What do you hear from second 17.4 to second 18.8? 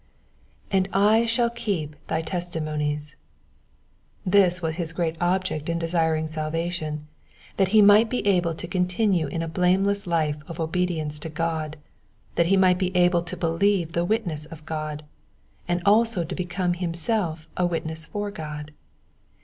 a witness for God.